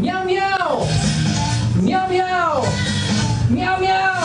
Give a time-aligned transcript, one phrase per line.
[0.00, 0.86] Miau miau!
[1.82, 2.62] Miau miau!
[3.50, 4.22] Miau miau!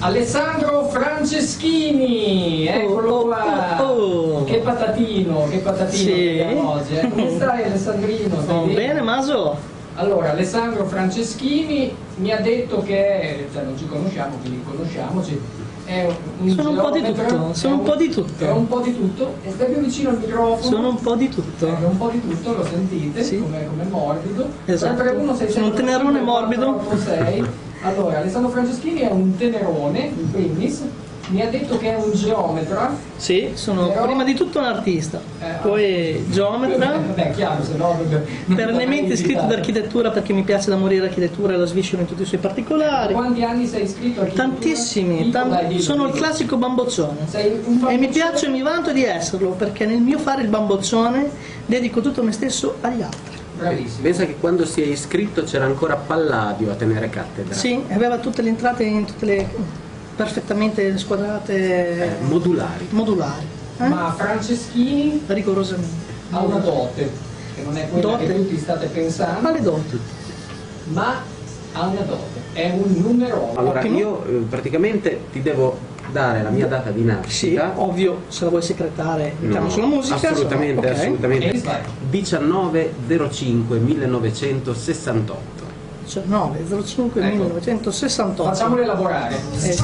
[0.00, 3.82] Alessandro Franceschini, eccolo Oh, oh, qua.
[3.82, 4.44] oh, oh.
[4.44, 6.40] Che patatino, che patatino Sì.
[6.54, 6.96] oggi.
[6.96, 7.08] eh.
[7.08, 8.40] Come stai Alessandrino?
[8.42, 9.56] Stai Oh, bene, Maso?
[9.94, 15.40] Allora, Alessandro Franceschini mi ha detto che, cioè non ci conosciamo, quindi conosciamoci,
[15.86, 18.44] Sono un po' di tutto, sono è un po' di tutto.
[18.44, 20.62] È un po' di tutto, e stai più vicino al microfono.
[20.62, 21.66] Sono un po' di tutto.
[21.68, 23.38] Ecco, un po' di tutto, lo sentite, Sì.
[23.38, 24.48] come, come morbido.
[24.64, 24.94] Esatto.
[24.94, 26.72] 331 600 Sono un tenerone morbido.
[26.72, 27.44] 486.
[27.82, 30.82] Allora, Alessandro Franceschini è un tenerone, in primis,
[31.28, 32.94] mi ha detto che è un geometra.
[33.16, 37.98] Sì, sono Però- prima di tutto un artista, Eh, poi geometra, Vabbè, chiaro, se no...
[38.46, 42.26] potrei iscritto d'architettura perché mi piace da morire l'architettura e la sviscero in tutti i
[42.26, 43.12] suoi particolari.
[43.14, 46.24] Quanti anni sei iscritto a Tantissimi, tan- dai, dillo, sono il dillo.
[46.24, 47.18] classico bamboccione.
[47.28, 48.08] Sei un E mi bamboccione?
[48.08, 51.28] piace e mi vanto di esserlo perché nel mio fare il bamboccione
[51.66, 53.34] dedico tutto me stesso agli altri.
[53.58, 54.02] Bravissimo.
[54.02, 57.54] Pensa che quando si è iscritto c'era ancora Palladio a tenere cattedra.
[57.54, 59.48] Sì, aveva tutte le entrate in tutte le
[60.16, 61.54] perfettamente squadrate
[62.04, 62.86] Eh, modulari.
[62.90, 63.44] modulari,
[63.78, 63.88] eh?
[63.88, 66.14] Ma Franceschini rigorosamente.
[66.30, 67.10] ha una dote,
[67.54, 68.26] che non è quella Dote?
[68.26, 70.00] che tutti state pensando, Quale doti?
[70.92, 71.14] ma
[71.72, 73.58] ha una dote, è un numerologo.
[73.58, 73.98] Allora Ottimo.
[73.98, 75.76] io eh, praticamente ti devo
[76.12, 77.72] dare la mia data di Sì, nascita.
[77.76, 80.14] ovvio, se la vuoi secretare No, mettiamo sulla musica.
[80.30, 80.96] assolutamente, ok.
[80.96, 81.50] assolutamente.
[81.52, 81.80] E vai.
[82.08, 82.92] 19
[83.30, 85.64] 05 1968.
[86.06, 87.34] 19 05 Ecco.
[87.36, 88.44] 1968.
[88.44, 89.36] Facciamolo elaborare.
[89.60, 89.76] Eh,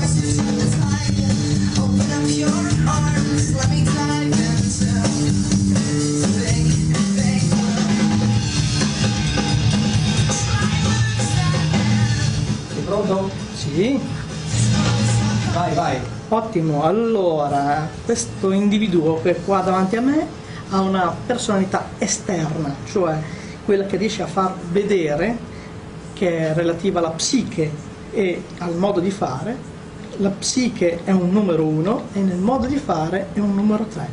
[12.84, 13.30] pronto?
[13.54, 13.98] sì,
[15.52, 16.00] Vai, vai.
[16.28, 16.82] ottimo.
[16.84, 20.26] Allora, questo individuo che è qua davanti a me
[20.70, 23.16] ha una personalità esterna, cioè
[23.64, 25.36] quella che riesce a far vedere,
[26.22, 27.68] che è relativa alla psiche
[28.12, 29.56] e al modo di fare.
[30.18, 34.08] La psiche è un numero uno e nel modo di fare è un numero tre.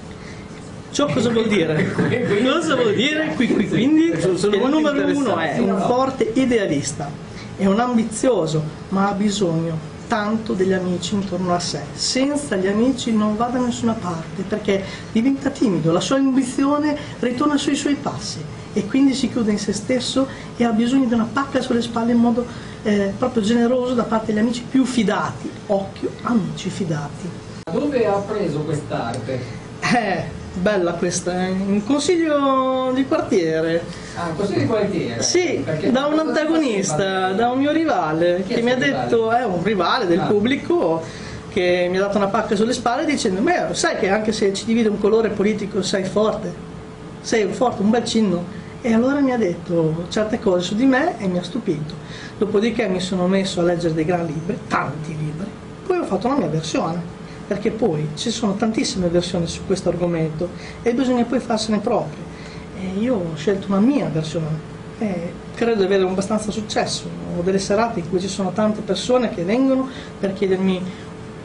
[0.90, 1.94] Ciò cosa vuol dire?
[1.94, 4.06] Cosa vuol dire qui, qui quindi?
[4.06, 7.12] Il numero uno è un forte idealista,
[7.56, 9.78] è un ambizioso, ma ha bisogno
[10.08, 11.82] tanto degli amici intorno a sé.
[11.94, 17.56] Senza gli amici non va da nessuna parte perché diventa timido, la sua ambizione ritorna
[17.56, 21.28] sui suoi passi e quindi si chiude in se stesso e ha bisogno di una
[21.32, 22.46] pacca sulle spalle in modo
[22.84, 25.50] eh, proprio generoso da parte degli amici più fidati.
[25.68, 27.30] Occhio, amici fidati.
[27.72, 29.40] Dove ha preso quest'arte?
[29.82, 31.50] Eh, bella questa, eh.
[31.52, 33.84] un consiglio di quartiere.
[34.16, 35.22] Ah, così di quartiere?
[35.22, 39.32] Sì, Perché da un antagonista, da un mio rivale, Chi che mi ha questo detto,
[39.32, 40.26] è un rivale del Ah.
[40.26, 41.02] pubblico,
[41.50, 44.66] che mi ha dato una pacca sulle spalle dicendo, ma sai che anche se ci
[44.66, 46.54] divide un colore politico sei forte,
[47.22, 48.58] sei un forte, un bel cinno.
[48.82, 51.94] E allora mi ha detto certe cose su di me e mi ha stupito.
[52.38, 55.48] Dopodiché mi sono messo a leggere dei gran libri, tanti libri,
[55.86, 57.02] poi ho fatto la mia versione,
[57.46, 60.50] perché poi ci sono tantissime versioni su questo argomento
[60.82, 62.24] e bisogna poi farsene proprie.
[62.80, 67.10] E io ho scelto una mia versione e credo di avere abbastanza successo.
[67.38, 70.82] Ho delle serate in cui ci sono tante persone che vengono per chiedermi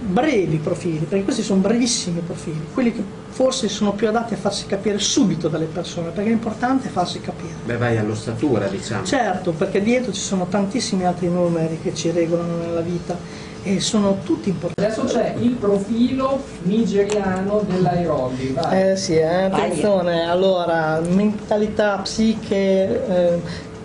[0.05, 4.67] brevi profili, perché questi sono brevissimi profili, quelli che forse sono più adatti a farsi
[4.67, 7.55] capire subito dalle persone, perché è farsi capire.
[7.65, 9.05] Beh, vai all'ossatura, diciamo.
[9.05, 13.17] Certo, perché dietro ci sono tantissimi altri numeri che ci regolano nella vita
[13.65, 14.85] e sono tutti importanti.
[14.85, 18.91] Adesso c'è il profilo nigeriano dell'aerobbi, vai.
[18.91, 23.41] Eh sì, eh, attenzione, allora, mentalità, psiche, eh,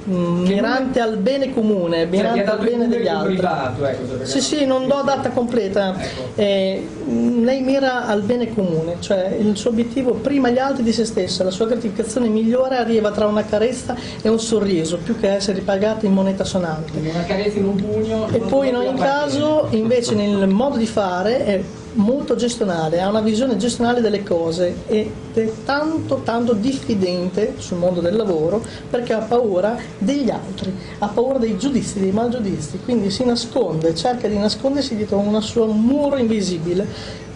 [0.10, 3.34] mirante al bene comune, Cioè, mirante ha al bene degli altri.
[3.36, 5.96] privato, ecco, Sì, sì, non do data completa.
[6.00, 6.22] Ecco.
[6.36, 10.92] Eh, mh, lei mira al bene comune, cioè il suo obiettivo prima gli altri di
[10.92, 15.30] se stessa, la sua gratificazione migliore arriva tra una carezza e un sorriso, più che
[15.30, 16.92] essere ripagata in moneta sonante.
[16.98, 18.28] Una carezza in un pugno.
[18.32, 21.62] E poi in ogni caso, invece, nel modo di fare è
[22.00, 28.00] molto gestionale, ha una visione gestionale delle cose ed è tanto tanto diffidente sul mondo
[28.00, 33.24] del lavoro perché ha paura degli altri, ha paura dei giudizi, dei malgiudizi, quindi si
[33.26, 36.88] nasconde, cerca di nascondersi dietro una sua muro invisibile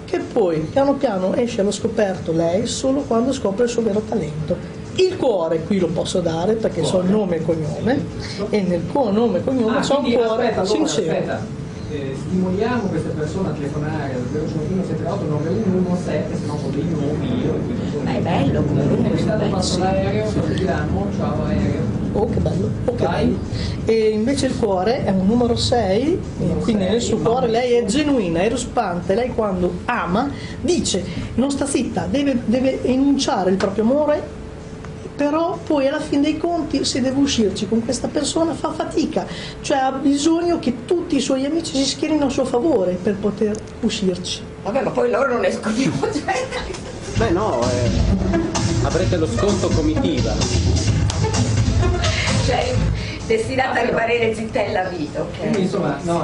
[0.05, 4.81] che poi piano piano esce allo scoperto lei solo quando scopre il suo vero talento.
[4.95, 8.05] Il cuore qui lo posso dare perché so il nome e cognome
[8.51, 11.11] e nel nome e cognome Ah, c'è un cuore aspetta, sincero.
[11.11, 11.61] aspetta.
[11.93, 17.43] Eh, stimoliamo queste persone a telefonare al 051 738 9117, se no con dei nomi
[17.43, 17.59] io.
[18.03, 22.01] Ma è bello comunque, È stato l'aereo, lo vediamo, ciao aereo.
[22.13, 23.37] Oh che bello, oh che bello.
[23.85, 26.19] E invece il cuore è un numero 6,
[26.61, 30.31] quindi nel suo cuore lei è genuina, è ruspante, lei quando ama
[30.61, 31.03] dice,
[31.35, 34.41] non sta zitta, deve, deve enunciare il proprio amore,
[35.15, 39.25] però poi alla fine dei conti se deve uscirci con questa persona fa fatica,
[39.61, 43.55] cioè ha bisogno che tutti i suoi amici si schierino a suo favore per poter
[43.81, 44.41] uscirci.
[44.63, 45.91] Vabbè, ma poi loro non escono più.
[47.15, 48.39] Beh no, eh,
[48.83, 50.33] avrete lo sconto comitiva.
[52.45, 52.73] cioè,
[53.27, 55.37] destinata a rimanere zittella vita, ok?
[55.37, 56.23] Quindi insomma, no,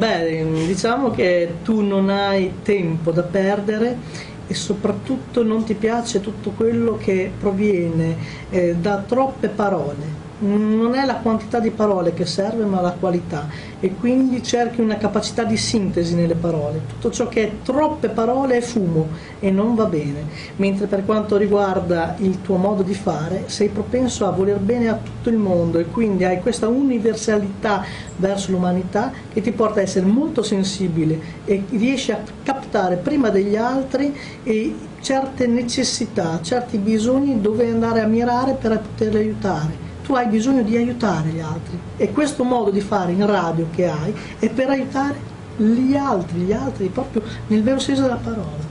[0.00, 3.98] Beh, diciamo che tu non hai tempo da perdere
[4.46, 8.16] e soprattutto non ti piace tutto quello che proviene
[8.48, 10.29] eh, da troppe parole.
[10.42, 13.46] Non è la quantità di parole che serve, ma la qualità
[13.78, 16.80] e quindi cerchi una capacità di sintesi nelle parole.
[16.86, 19.08] Tutto ciò che è troppe parole è fumo
[19.38, 20.24] e non va bene.
[20.56, 24.98] Mentre per quanto riguarda il tuo modo di fare, sei propenso a voler bene a
[25.02, 27.84] tutto il mondo e quindi hai questa universalità
[28.16, 33.56] verso l'umanità che ti porta a essere molto sensibile e riesci a captare prima degli
[33.56, 39.89] altri e certe necessità, certi bisogni dove andare a mirare per poterli aiutare.
[40.10, 43.88] Tu hai bisogno di aiutare gli altri e questo modo di fare in radio che
[43.88, 45.14] hai è per aiutare
[45.56, 48.69] gli altri, gli altri proprio nel vero senso della parola.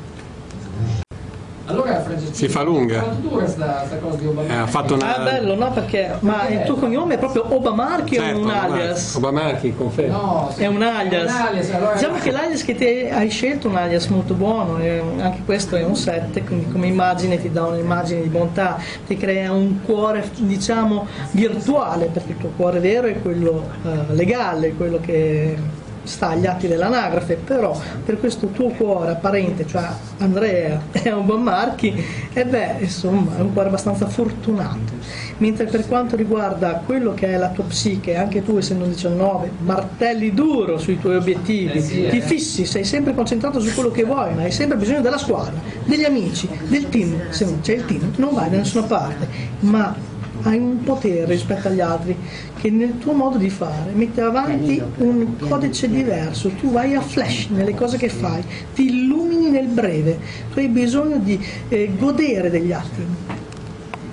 [2.32, 3.02] Si fa lunga.
[3.02, 4.48] Quanto dura sta, sta cosa di Obama?
[4.48, 5.16] Eh, ha fatto una...
[5.18, 5.72] Ah, bello, no?
[5.72, 9.16] Perché, ma il tuo cognome è proprio Obamarchi o Certo, un alias?
[9.16, 10.18] Obamarchi, confermo.
[10.18, 10.64] No, sì.
[10.64, 11.32] È un alias.
[11.32, 14.34] È un alias, allora- Diciamo che l'alias che ti hai scelto è un alias molto
[14.34, 18.78] buono, e anche questo è un 7, quindi come immagine ti dà un'immagine di bontà,
[19.08, 24.74] ti crea un cuore diciamo virtuale, perché il tuo cuore vero è quello eh, legale,
[24.74, 25.56] quello che
[26.04, 29.88] sta agli atti dell'anagrafe, però per questo tuo cuore apparente, cioè
[30.20, 31.94] Andrea e un Marchi,
[32.34, 34.98] e beh, insomma, è un cuore abbastanza fortunato.
[35.38, 40.34] Mentre per quanto riguarda quello che è la tua psiche, anche tu essendo 19, martelli
[40.34, 42.22] duro sui tuoi obiettivi, Eh sì, ti eh.
[42.22, 45.54] fissi, sei sempre concentrato su quello che vuoi, ma hai sempre bisogno della squadra,
[45.86, 47.30] degli amici, del team.
[47.30, 49.28] Se non c'è il team non vai da nessuna parte,
[49.62, 49.96] ma
[50.44, 52.16] hai un potere rispetto agli altri
[52.56, 57.48] che nel tuo modo di fare mette avanti un codice diverso, tu vai a flash
[57.50, 58.44] nelle cose che fai,
[58.74, 60.20] ti illumini nel breve,
[60.52, 63.16] tu hai bisogno di eh, godere degli attimi.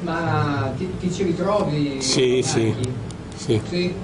[0.02, 2.00] Ma ti, ti ci ritrovi?
[2.00, 2.74] Sì, sì.
[3.34, 3.60] Sì.
[3.68, 3.94] Sì.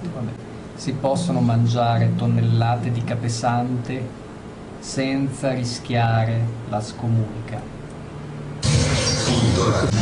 [0.00, 0.30] Vabbè.
[0.74, 4.20] Si possono mangiare tonnellate di capesante
[4.78, 7.60] senza rischiare la scomunica.
[9.62, 10.01] Necrologica,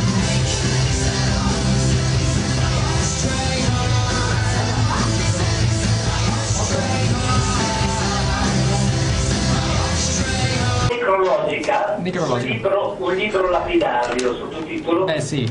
[12.03, 15.47] Un, libro, un libro lapidario, sottotitolo, Eh sì,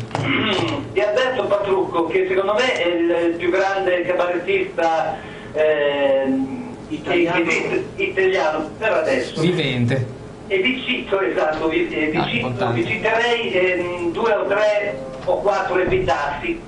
[0.93, 5.17] di Alberto Patrucco, che secondo me è il più grande cabarettista
[5.53, 7.51] ehm, Italiano.
[7.95, 9.41] italiano per adesso.
[9.41, 10.05] vivente.
[10.49, 14.99] E vi cito, esatto, vi, eh, vi Ah, cito- vi citerei ehm, due o tre
[15.27, 16.61] o quattro epitafi.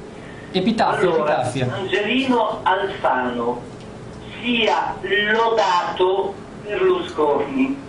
[0.53, 1.69] Epitaffio, Allora, epitaffia.
[1.75, 3.61] Angelino Alfano,
[4.41, 4.95] sia
[5.33, 7.82] lodato Berlusconi.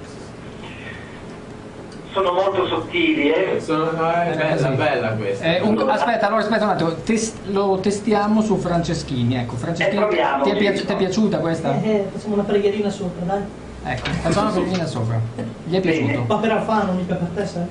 [2.13, 3.59] Sono molto sottili, eh?
[3.59, 4.75] Sono, no, è Eh, bella, sì.
[4.75, 5.45] bella questa.
[5.45, 9.35] Eh, un- aspetta, allora aspetta un attimo, tes- lo testiamo su Franceschini.
[9.35, 11.81] Ecco, Franceschini, Eh, proviamo, ti, è piaci- ti è piaciuta questa?
[11.81, 13.41] Eh, facciamo una preghierina sopra, dai.
[13.85, 15.19] Ecco, facciamo una pellina sopra.
[15.65, 16.25] Gli è piaciuto?
[16.27, 17.65] Ma per Alfano, mica per te, sai?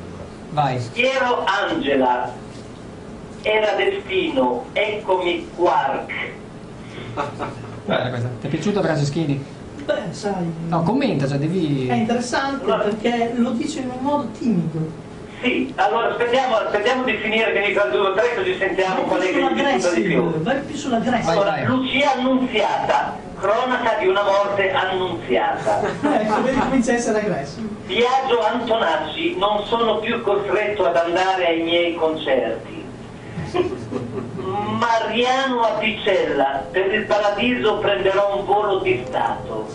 [0.50, 0.80] Vai.
[0.92, 2.32] Piero Angela,
[3.42, 6.12] era destino, eccomi quark.
[7.84, 8.28] Bella questa.
[8.40, 9.44] Ti è piaciuta Franceschini?
[9.84, 11.88] Beh, sai, No, commenta, cioè devi...
[11.88, 15.10] è interessante perché lo dice in un modo timido.
[15.42, 19.20] Sì, allora aspettiamo, aspettiamo di finire che mi fa due o tre così sentiamo qual
[19.20, 20.22] è che di più.
[20.40, 21.32] vai più sull'aggressive.
[21.32, 21.64] Allora, vai.
[21.66, 25.80] Lucia Annunziata, cronaca di una morte annunziata.
[26.22, 27.68] Ecco, vedi comincia a essere aggressivo.
[27.86, 32.71] Biagio Antonacci, non sono più costretto ad andare ai miei concerti.
[33.52, 39.68] Mariano Apicella, per il paradiso prenderò un volo di Stato.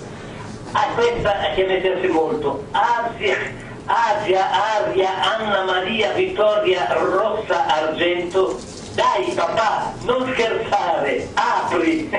[0.71, 2.65] Ah, questa è che piace molto.
[2.71, 3.37] Asia,
[3.85, 4.45] Asia,
[4.79, 8.59] Aria, Anna Maria, Vittoria, Rossa, Argento.
[8.93, 12.09] Dai papà, non scherzare, apri.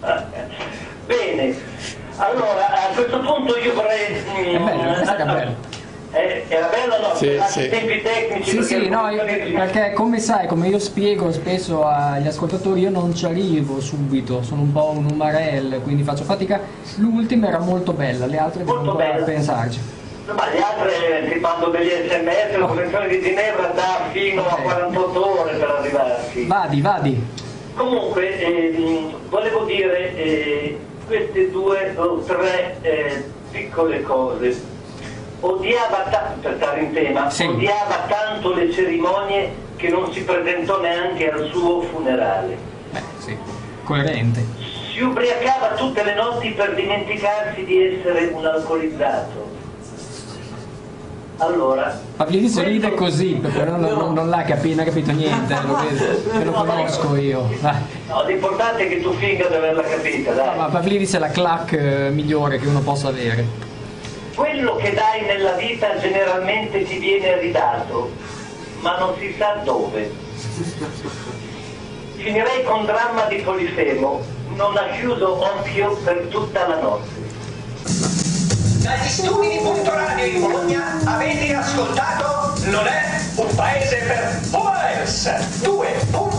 [1.06, 1.56] Bene,
[2.16, 4.14] allora a questo punto io vorrei...
[4.14, 5.69] È bello, questa è bella.
[6.12, 7.14] Eh, era bello no?
[7.14, 7.60] Sì, sì.
[7.66, 8.50] i tempi tecnici.
[8.50, 9.24] Sì, perché sì, no, io-
[9.54, 14.62] perché come sai, come io spiego spesso agli ascoltatori, io non ci arrivo subito, sono
[14.62, 16.60] un po' un umarell, quindi faccio fatica.
[16.96, 19.24] L'ultima era molto bella, le altre devo Molto ancora bella.
[19.24, 19.78] pensarci.
[20.34, 24.62] Ma le altre ti mando degli sms, la convenzione di Ginevra dà fino a Ok.
[24.62, 26.46] 48 ore per arrivarci.
[26.46, 27.26] Vadi, vadi.
[27.74, 34.69] Comunque, ehm, volevo dire eh, queste due o tre eh, piccole cose.
[35.40, 37.44] Odiava tanto, per stare in tema, Sì.
[37.46, 42.56] odiava tanto le cerimonie che non si presentò neanche al suo funerale.
[42.90, 43.36] Beh, sì,
[43.84, 44.44] coerente.
[44.92, 49.48] Si ubriacava tutte le notti per dimenticarsi di essere un alcolizzato.
[51.38, 55.54] Allora, Pavlidis questo- ride così, perché non, non- non l'ha capito, non ha capito niente,
[55.66, 56.04] lo vedo,
[56.38, 57.48] che lo conosco io.
[58.08, 60.58] No, l'importante è che tu finga di averla capita, dai.
[60.58, 63.68] Ma Pavlidis è la clac eh, migliore che uno possa avere.
[64.40, 68.10] Quello che dai nella vita generalmente ti viene ridato,
[68.80, 70.10] ma non si sa dove.
[72.16, 74.22] Finirei con dramma di Polifemo,
[74.54, 77.20] non ha chiuso occhio per tutta la notte.
[78.78, 85.26] Dagli studi di Punto Radio in Bologna avete ascoltato Non è un paese per Boomers
[85.60, 86.29] 2.0